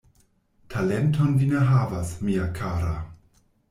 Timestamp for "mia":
2.27-2.53